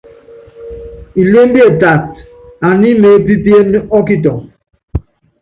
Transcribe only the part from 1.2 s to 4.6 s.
Ilémbie taata, ani imeépípíene ɔ́kitɔŋɔ.